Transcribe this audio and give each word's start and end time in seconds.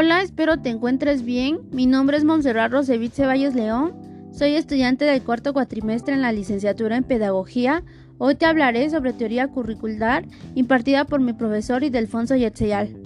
Hola, 0.00 0.22
espero 0.22 0.60
te 0.60 0.68
encuentres 0.68 1.24
bien. 1.24 1.58
Mi 1.72 1.86
nombre 1.86 2.16
es 2.16 2.22
Montserrat 2.22 2.70
Rosevit 2.70 3.14
Ceballos 3.14 3.56
León. 3.56 3.94
Soy 4.30 4.54
estudiante 4.54 5.04
del 5.04 5.24
cuarto 5.24 5.52
cuatrimestre 5.52 6.14
en 6.14 6.22
la 6.22 6.30
licenciatura 6.30 6.96
en 6.96 7.02
Pedagogía. 7.02 7.82
Hoy 8.16 8.36
te 8.36 8.46
hablaré 8.46 8.88
sobre 8.90 9.12
teoría 9.12 9.48
curricular 9.48 10.24
impartida 10.54 11.04
por 11.04 11.18
mi 11.20 11.32
profesor 11.32 11.82
Idelfonso 11.82 12.36
Yetzeyal. 12.36 12.96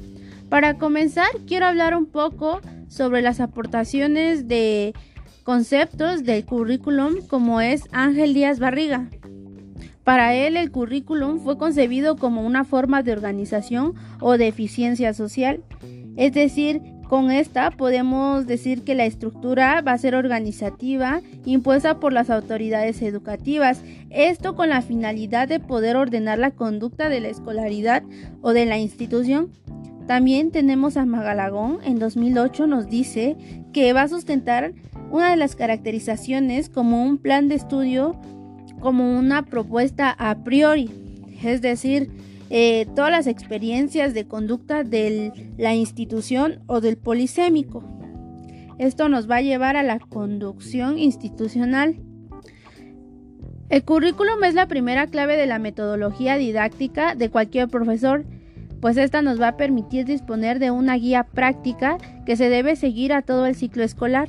Para 0.50 0.76
comenzar, 0.76 1.30
quiero 1.46 1.64
hablar 1.64 1.96
un 1.96 2.04
poco 2.04 2.60
sobre 2.88 3.22
las 3.22 3.40
aportaciones 3.40 4.46
de 4.46 4.92
conceptos 5.44 6.24
del 6.24 6.44
currículum 6.44 7.26
como 7.26 7.62
es 7.62 7.84
Ángel 7.92 8.34
Díaz 8.34 8.58
Barriga. 8.58 9.08
Para 10.04 10.34
él 10.34 10.58
el 10.58 10.70
currículum 10.70 11.40
fue 11.40 11.56
concebido 11.56 12.16
como 12.16 12.44
una 12.44 12.64
forma 12.64 13.02
de 13.02 13.12
organización 13.12 13.94
o 14.20 14.36
de 14.36 14.48
eficiencia 14.48 15.14
social, 15.14 15.62
es 16.16 16.32
decir, 16.32 16.82
con 17.08 17.30
esta 17.30 17.70
podemos 17.70 18.46
decir 18.46 18.84
que 18.84 18.94
la 18.94 19.04
estructura 19.04 19.82
va 19.82 19.92
a 19.92 19.98
ser 19.98 20.14
organizativa 20.14 21.20
impuesta 21.44 22.00
por 22.00 22.12
las 22.12 22.30
autoridades 22.30 23.02
educativas, 23.02 23.82
esto 24.08 24.54
con 24.54 24.70
la 24.70 24.80
finalidad 24.80 25.46
de 25.46 25.60
poder 25.60 25.96
ordenar 25.96 26.38
la 26.38 26.52
conducta 26.52 27.10
de 27.10 27.20
la 27.20 27.28
escolaridad 27.28 28.02
o 28.40 28.54
de 28.54 28.64
la 28.64 28.78
institución. 28.78 29.50
También 30.06 30.50
tenemos 30.50 30.96
a 30.96 31.04
Magalagón 31.04 31.80
en 31.84 31.98
2008 31.98 32.66
nos 32.66 32.88
dice 32.88 33.36
que 33.72 33.92
va 33.92 34.02
a 34.02 34.08
sustentar 34.08 34.72
una 35.10 35.30
de 35.30 35.36
las 35.36 35.54
caracterizaciones 35.54 36.70
como 36.70 37.04
un 37.04 37.18
plan 37.18 37.48
de 37.48 37.56
estudio 37.56 38.16
como 38.80 39.18
una 39.18 39.44
propuesta 39.44 40.10
a 40.18 40.42
priori, 40.42 40.90
es 41.42 41.60
decir, 41.60 42.10
eh, 42.54 42.86
todas 42.94 43.10
las 43.10 43.26
experiencias 43.26 44.12
de 44.12 44.28
conducta 44.28 44.84
de 44.84 45.32
la 45.56 45.74
institución 45.74 46.60
o 46.66 46.82
del 46.82 46.98
polisémico. 46.98 47.82
Esto 48.76 49.08
nos 49.08 49.30
va 49.30 49.36
a 49.36 49.40
llevar 49.40 49.78
a 49.78 49.82
la 49.82 49.98
conducción 49.98 50.98
institucional. 50.98 51.96
El 53.70 53.84
currículum 53.84 54.44
es 54.44 54.52
la 54.52 54.68
primera 54.68 55.06
clave 55.06 55.38
de 55.38 55.46
la 55.46 55.58
metodología 55.58 56.36
didáctica 56.36 57.14
de 57.14 57.30
cualquier 57.30 57.68
profesor, 57.68 58.26
pues 58.82 58.98
esta 58.98 59.22
nos 59.22 59.40
va 59.40 59.48
a 59.48 59.56
permitir 59.56 60.04
disponer 60.04 60.58
de 60.58 60.70
una 60.70 60.96
guía 60.96 61.24
práctica 61.24 61.96
que 62.26 62.36
se 62.36 62.50
debe 62.50 62.76
seguir 62.76 63.14
a 63.14 63.22
todo 63.22 63.46
el 63.46 63.54
ciclo 63.54 63.82
escolar. 63.82 64.28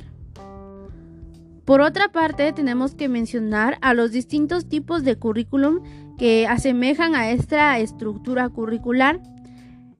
Por 1.64 1.80
otra 1.80 2.08
parte, 2.08 2.52
tenemos 2.52 2.94
que 2.94 3.08
mencionar 3.08 3.78
a 3.80 3.94
los 3.94 4.12
distintos 4.12 4.68
tipos 4.68 5.02
de 5.02 5.16
currículum 5.16 5.80
que 6.18 6.46
asemejan 6.46 7.14
a 7.14 7.30
esta 7.30 7.78
estructura 7.78 8.48
curricular. 8.50 9.20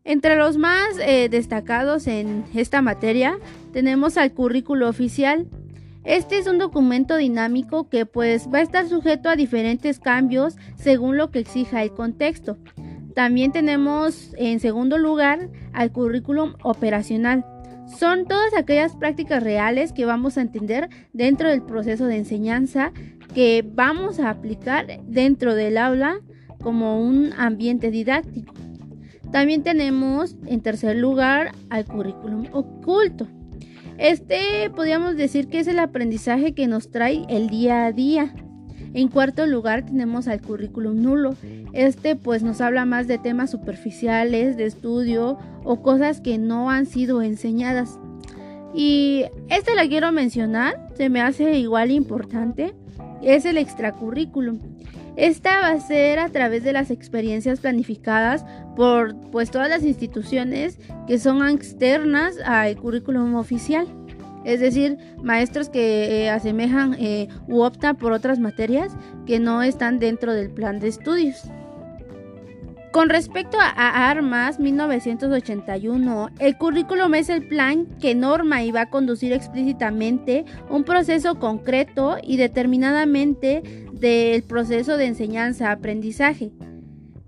Entre 0.04 0.36
los 0.36 0.58
más 0.58 0.98
eh, 1.00 1.28
destacados 1.30 2.06
en 2.06 2.44
esta 2.54 2.82
materia 2.82 3.38
tenemos 3.72 4.18
al 4.18 4.34
currículo 4.34 4.88
oficial. 4.90 5.48
Este 6.04 6.36
es 6.36 6.46
un 6.46 6.58
documento 6.58 7.16
dinámico 7.16 7.88
que 7.88 8.04
pues 8.04 8.48
va 8.52 8.58
a 8.58 8.62
estar 8.62 8.86
sujeto 8.86 9.30
a 9.30 9.36
diferentes 9.36 9.98
cambios 9.98 10.56
según 10.76 11.16
lo 11.16 11.30
que 11.30 11.38
exija 11.38 11.82
el 11.82 11.92
contexto. 11.92 12.58
También 13.14 13.52
tenemos 13.52 14.34
en 14.36 14.60
segundo 14.60 14.98
lugar 14.98 15.48
al 15.72 15.92
currículum 15.92 16.52
operacional. 16.62 17.46
Son 17.86 18.26
todas 18.26 18.54
aquellas 18.54 18.96
prácticas 18.96 19.42
reales 19.42 19.92
que 19.92 20.04
vamos 20.04 20.38
a 20.38 20.42
entender 20.42 20.88
dentro 21.12 21.48
del 21.48 21.62
proceso 21.62 22.06
de 22.06 22.16
enseñanza 22.16 22.92
que 23.34 23.64
vamos 23.66 24.20
a 24.20 24.30
aplicar 24.30 24.86
dentro 25.04 25.54
del 25.54 25.76
aula 25.76 26.20
como 26.62 27.00
un 27.00 27.32
ambiente 27.36 27.90
didáctico. 27.90 28.54
También 29.32 29.62
tenemos 29.62 30.36
en 30.46 30.60
tercer 30.60 30.96
lugar 30.96 31.52
al 31.68 31.84
currículum 31.84 32.46
oculto. 32.52 33.26
Este 33.98 34.70
podríamos 34.74 35.16
decir 35.16 35.48
que 35.48 35.58
es 35.58 35.66
el 35.66 35.78
aprendizaje 35.78 36.54
que 36.54 36.66
nos 36.66 36.90
trae 36.90 37.24
el 37.28 37.48
día 37.48 37.86
a 37.86 37.92
día. 37.92 38.34
En 38.94 39.08
cuarto 39.08 39.44
lugar 39.46 39.84
tenemos 39.84 40.28
al 40.28 40.40
currículum 40.40 41.02
nulo. 41.02 41.34
Este 41.72 42.14
pues 42.14 42.44
nos 42.44 42.60
habla 42.60 42.84
más 42.84 43.08
de 43.08 43.18
temas 43.18 43.50
superficiales, 43.50 44.56
de 44.56 44.66
estudio 44.66 45.36
o 45.64 45.82
cosas 45.82 46.20
que 46.20 46.38
no 46.38 46.70
han 46.70 46.86
sido 46.86 47.20
enseñadas. 47.20 47.98
Y 48.72 49.24
este 49.48 49.74
la 49.74 49.88
quiero 49.88 50.12
mencionar, 50.12 50.90
se 50.96 51.08
me 51.08 51.20
hace 51.20 51.58
igual 51.58 51.90
importante, 51.90 52.74
es 53.22 53.44
el 53.44 53.58
extracurrículum. 53.58 54.60
Esta 55.16 55.60
va 55.60 55.70
a 55.70 55.80
ser 55.80 56.18
a 56.18 56.28
través 56.28 56.64
de 56.64 56.72
las 56.72 56.90
experiencias 56.90 57.60
planificadas 57.60 58.44
por 58.76 59.14
pues 59.30 59.50
todas 59.50 59.68
las 59.68 59.84
instituciones 59.84 60.78
que 61.06 61.18
son 61.18 61.46
externas 61.48 62.36
al 62.44 62.76
currículum 62.76 63.36
oficial 63.36 63.86
es 64.44 64.60
decir, 64.60 64.98
maestros 65.22 65.68
que 65.68 66.24
eh, 66.24 66.30
asemejan 66.30 66.94
eh, 66.98 67.28
u 67.48 67.62
optan 67.62 67.96
por 67.96 68.12
otras 68.12 68.38
materias 68.38 68.96
que 69.26 69.40
no 69.40 69.62
están 69.62 69.98
dentro 69.98 70.32
del 70.32 70.50
plan 70.50 70.80
de 70.80 70.88
estudios. 70.88 71.42
Con 72.94 73.08
respecto 73.08 73.58
a, 73.60 74.08
Armas 74.08 74.60
1981, 74.60 76.30
el 76.38 76.56
currículum 76.56 77.14
es 77.14 77.28
el 77.28 77.48
plan 77.48 77.86
que 78.00 78.14
norma 78.14 78.62
y 78.62 78.70
va 78.70 78.82
a 78.82 78.90
conducir 78.90 79.32
explícitamente 79.32 80.44
un 80.70 80.84
proceso 80.84 81.40
concreto 81.40 82.18
y 82.22 82.36
determinadamente 82.36 83.88
del 83.92 84.44
proceso 84.44 84.96
de 84.96 85.06
enseñanza-aprendizaje. 85.06 86.52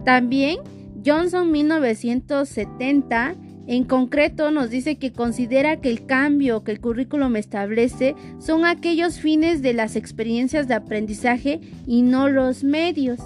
También 0.04 0.58
Johnson 1.04 1.50
1970 1.50 3.34
en 3.66 3.84
concreto, 3.84 4.52
nos 4.52 4.70
dice 4.70 4.96
que 4.96 5.12
considera 5.12 5.80
que 5.80 5.90
el 5.90 6.06
cambio 6.06 6.62
que 6.62 6.70
el 6.70 6.80
currículum 6.80 7.34
establece 7.34 8.14
son 8.38 8.64
aquellos 8.64 9.18
fines 9.18 9.60
de 9.60 9.74
las 9.74 9.96
experiencias 9.96 10.68
de 10.68 10.74
aprendizaje 10.74 11.60
y 11.84 12.02
no 12.02 12.28
los 12.28 12.62
medios, 12.62 13.18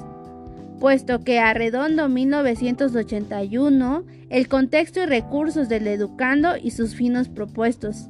puesto 0.78 1.22
que 1.24 1.38
a 1.40 1.52
Redondo 1.52 2.08
1981 2.08 4.04
el 4.30 4.48
contexto 4.48 5.02
y 5.02 5.06
recursos 5.06 5.68
del 5.68 5.86
educando 5.86 6.56
y 6.56 6.70
sus 6.70 6.94
finos 6.94 7.28
propuestos. 7.28 8.08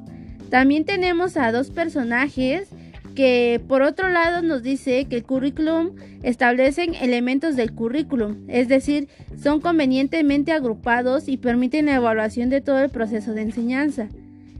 También 0.49 0.85
tenemos 0.85 1.35
a 1.35 1.51
dos 1.51 1.69
personajes 1.69 2.69
que 3.15 3.61
por 3.67 3.81
otro 3.81 4.09
lado 4.09 4.41
nos 4.41 4.63
dice 4.63 5.05
que 5.05 5.17
el 5.17 5.23
currículum 5.23 5.91
establecen 6.23 6.95
elementos 6.95 7.55
del 7.55 7.73
currículum, 7.73 8.37
es 8.47 8.67
decir, 8.67 9.07
son 9.41 9.61
convenientemente 9.61 10.51
agrupados 10.51 11.27
y 11.27 11.37
permiten 11.37 11.87
la 11.87 11.95
evaluación 11.95 12.49
de 12.49 12.61
todo 12.61 12.79
el 12.79 12.89
proceso 12.89 13.33
de 13.33 13.41
enseñanza. 13.41 14.09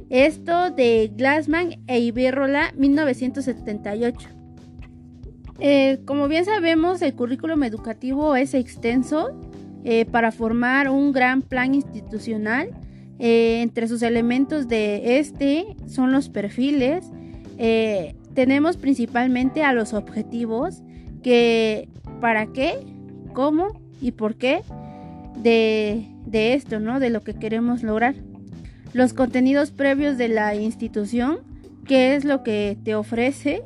Esto 0.09 0.71
de 0.71 1.09
Glassman 1.15 1.79
e 1.87 1.99
Iberrola 1.99 2.73
1978. 2.75 4.41
Eh, 5.59 5.99
como 6.05 6.27
bien 6.27 6.43
sabemos, 6.43 7.01
el 7.01 7.13
currículum 7.13 7.63
educativo 7.63 8.35
es 8.35 8.53
extenso 8.53 9.39
eh, 9.85 10.05
para 10.05 10.31
formar 10.31 10.89
un 10.89 11.11
gran 11.11 11.41
plan 11.41 11.75
institucional. 11.75 12.71
Eh, 13.19 13.61
entre 13.61 13.87
sus 13.87 14.01
elementos 14.01 14.67
de 14.67 15.19
este 15.19 15.77
son 15.87 16.11
los 16.11 16.27
perfiles, 16.29 17.05
tenemos 18.33 18.77
principalmente 18.77 19.63
a 19.63 19.73
los 19.73 19.93
objetivos, 19.93 20.81
que 21.23 21.87
para 22.19 22.47
qué, 22.47 22.75
cómo 23.33 23.79
y 24.01 24.11
por 24.11 24.35
qué 24.35 24.61
de, 25.37 26.07
de 26.25 26.53
esto, 26.53 26.79
¿no? 26.79 26.99
De 26.99 27.09
lo 27.09 27.21
que 27.21 27.33
queremos 27.33 27.83
lograr. 27.83 28.15
Los 28.93 29.13
contenidos 29.13 29.71
previos 29.71 30.17
de 30.17 30.27
la 30.27 30.55
institución, 30.55 31.39
qué 31.85 32.15
es 32.15 32.25
lo 32.25 32.43
que 32.43 32.77
te 32.83 32.95
ofrece. 32.95 33.63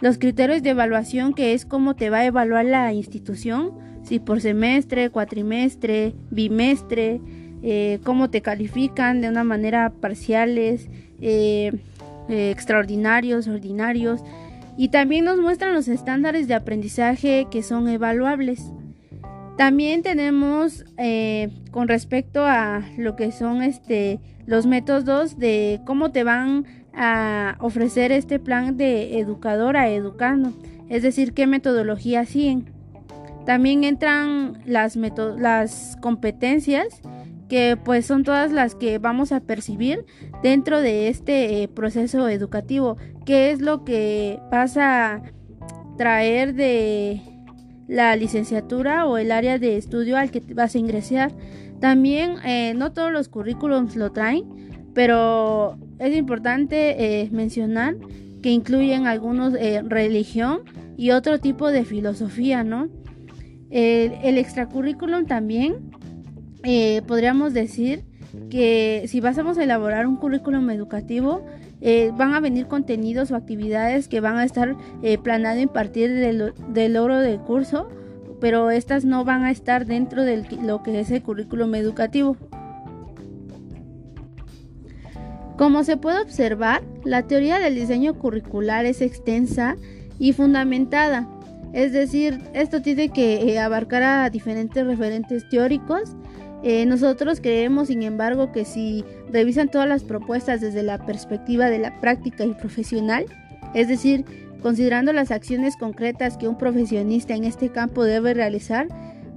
Los 0.00 0.18
criterios 0.18 0.62
de 0.62 0.70
evaluación, 0.70 1.32
que 1.32 1.54
es 1.54 1.64
cómo 1.64 1.94
te 1.94 2.10
va 2.10 2.18
a 2.18 2.26
evaluar 2.26 2.64
la 2.64 2.92
institución, 2.92 3.72
si 4.02 4.18
por 4.18 4.40
semestre, 4.40 5.10
cuatrimestre, 5.10 6.14
bimestre, 6.30 7.20
eh, 7.62 8.00
cómo 8.02 8.30
te 8.30 8.42
califican 8.42 9.20
de 9.20 9.28
una 9.28 9.44
manera 9.44 9.92
parciales, 10.00 10.88
eh, 11.20 11.72
eh, 12.28 12.50
extraordinarios, 12.50 13.48
ordinarios, 13.48 14.22
y 14.76 14.88
también 14.88 15.24
nos 15.24 15.38
muestran 15.38 15.74
los 15.74 15.88
estándares 15.88 16.48
de 16.48 16.54
aprendizaje 16.54 17.46
que 17.50 17.62
son 17.62 17.88
evaluables. 17.88 18.72
También 19.56 20.02
tenemos 20.02 20.84
eh, 20.96 21.50
con 21.70 21.88
respecto 21.88 22.46
a 22.46 22.82
lo 22.96 23.16
que 23.16 23.32
son 23.32 23.62
este, 23.62 24.18
los 24.46 24.66
métodos 24.66 25.38
de 25.38 25.80
cómo 25.84 26.10
te 26.10 26.24
van 26.24 26.64
a 26.94 27.56
ofrecer 27.60 28.12
este 28.12 28.38
plan 28.38 28.76
de 28.76 29.18
educador 29.18 29.76
a 29.76 29.88
educando, 29.88 30.52
es 30.88 31.02
decir, 31.02 31.32
qué 31.32 31.46
metodología 31.46 32.24
siguen. 32.24 32.66
También 33.44 33.84
entran 33.84 34.62
las, 34.66 34.96
las 34.96 35.96
competencias 36.00 37.00
que 37.52 37.76
pues 37.76 38.06
son 38.06 38.24
todas 38.24 38.50
las 38.50 38.74
que 38.74 38.96
vamos 38.96 39.30
a 39.30 39.40
percibir 39.40 40.06
dentro 40.42 40.80
de 40.80 41.08
este 41.08 41.62
eh, 41.62 41.68
proceso 41.68 42.26
educativo, 42.30 42.96
qué 43.26 43.50
es 43.50 43.60
lo 43.60 43.84
que 43.84 44.40
vas 44.50 44.78
a 44.78 45.20
traer 45.98 46.54
de 46.54 47.20
la 47.88 48.16
licenciatura 48.16 49.04
o 49.04 49.18
el 49.18 49.30
área 49.30 49.58
de 49.58 49.76
estudio 49.76 50.16
al 50.16 50.30
que 50.30 50.40
vas 50.54 50.74
a 50.74 50.78
ingresar. 50.78 51.30
También 51.78 52.36
eh, 52.42 52.72
no 52.72 52.92
todos 52.94 53.12
los 53.12 53.28
currículums 53.28 53.96
lo 53.96 54.12
traen, 54.12 54.44
pero 54.94 55.76
es 55.98 56.16
importante 56.16 57.20
eh, 57.20 57.28
mencionar 57.32 57.96
que 58.42 58.48
incluyen 58.48 59.06
algunos 59.06 59.52
eh, 59.52 59.82
religión 59.86 60.60
y 60.96 61.10
otro 61.10 61.38
tipo 61.38 61.70
de 61.70 61.84
filosofía, 61.84 62.64
¿no? 62.64 62.88
El, 63.68 64.14
el 64.22 65.26
también 65.26 65.92
eh, 66.64 67.02
podríamos 67.06 67.52
decir 67.54 68.04
que 68.50 69.04
si 69.08 69.20
vamos 69.20 69.58
a 69.58 69.64
elaborar 69.64 70.06
un 70.06 70.16
currículum 70.16 70.70
educativo, 70.70 71.44
van 72.16 72.34
a 72.34 72.40
venir 72.40 72.66
contenidos 72.66 73.30
o 73.30 73.36
actividades 73.36 74.06
que 74.06 74.20
van 74.20 74.36
a 74.38 74.44
estar 74.44 74.76
eh, 75.02 75.18
planeado 75.18 75.60
impartir 75.60 76.12
del, 76.14 76.54
del 76.68 76.92
logro 76.92 77.18
del 77.18 77.40
curso, 77.40 77.88
pero 78.40 78.70
estas 78.70 79.04
no 79.04 79.24
van 79.24 79.44
a 79.44 79.50
estar 79.50 79.86
dentro 79.86 80.22
de 80.24 80.44
lo 80.62 80.82
que 80.82 81.00
es 81.00 81.10
el 81.10 81.22
currículum 81.22 81.74
educativo. 81.74 82.36
Como 85.56 85.84
se 85.84 85.96
puede 85.96 86.20
observar, 86.20 86.82
la 87.04 87.22
teoría 87.26 87.58
del 87.58 87.74
diseño 87.74 88.14
curricular 88.14 88.86
es 88.86 89.00
extensa 89.00 89.76
y 90.18 90.32
fundamentada, 90.32 91.28
es 91.72 91.92
decir, 91.92 92.40
esto 92.52 92.82
tiene 92.82 93.08
que 93.08 93.50
eh, 93.50 93.58
abarcar 93.58 94.02
a 94.02 94.30
diferentes 94.30 94.86
referentes 94.86 95.48
teóricos. 95.48 96.16
Eh, 96.62 96.86
nosotros 96.86 97.40
creemos, 97.40 97.88
sin 97.88 98.02
embargo, 98.02 98.52
que 98.52 98.64
si 98.64 99.04
revisan 99.30 99.68
todas 99.68 99.88
las 99.88 100.04
propuestas 100.04 100.60
desde 100.60 100.82
la 100.82 101.04
perspectiva 101.04 101.68
de 101.68 101.78
la 101.78 102.00
práctica 102.00 102.44
y 102.44 102.54
profesional, 102.54 103.26
es 103.74 103.88
decir, 103.88 104.24
considerando 104.62 105.12
las 105.12 105.30
acciones 105.30 105.76
concretas 105.76 106.36
que 106.36 106.48
un 106.48 106.56
profesionista 106.56 107.34
en 107.34 107.44
este 107.44 107.70
campo 107.70 108.04
debe 108.04 108.32
realizar, 108.32 108.86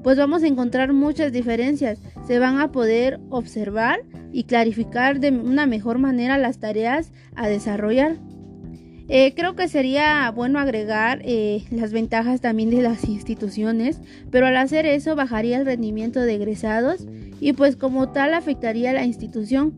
pues 0.04 0.19
vamos 0.19 0.44
a 0.44 0.48
encontrar 0.48 0.94
muchas 0.94 1.31
diferencias. 1.31 2.00
Se 2.27 2.38
van 2.38 2.60
a 2.60 2.72
poder 2.72 3.19
observar 3.31 4.01
y 4.31 4.44
clarificar 4.44 5.19
de 5.19 5.31
una 5.31 5.66
mejor 5.66 5.98
manera 5.98 6.38
las 6.38 6.60
tareas 6.60 7.12
a 7.36 7.48
desarrollar. 7.48 8.18
Eh, 9.07 9.33
creo 9.35 9.55
que 9.55 9.67
sería 9.67 10.31
bueno 10.31 10.57
agregar 10.57 11.21
eh, 11.23 11.63
las 11.69 11.93
ventajas 11.93 12.41
también 12.41 12.71
de 12.71 12.81
las 12.81 13.07
instituciones, 13.07 14.01
pero 14.31 14.47
al 14.47 14.57
hacer 14.57 14.87
eso 14.87 15.15
bajaría 15.15 15.57
el 15.57 15.65
rendimiento 15.65 16.21
de 16.21 16.33
egresados 16.35 17.05
y 17.39 17.53
pues 17.53 17.75
como 17.75 18.09
tal 18.09 18.33
afectaría 18.33 18.89
a 18.89 18.93
la 18.93 19.05
institución. 19.05 19.73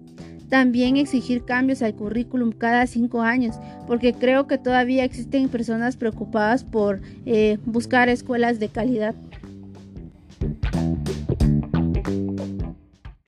También 0.50 0.95
exigir 0.95 1.44
cambios 1.44 1.81
al 1.81 1.94
currículum 1.94 2.53
cada 2.53 2.88
cinco 2.88 3.21
años, 3.21 3.59
porque 3.85 4.13
creo 4.13 4.47
que 4.47 4.57
todavía 4.57 5.03
existen 5.03 5.50
personas 5.50 5.97
preocupadas 5.97 6.63
por 6.63 7.01
eh, 7.25 7.57
buscar 7.65 8.07
escuelas 8.07 8.57
de 8.57 8.69
calidad. 8.69 9.13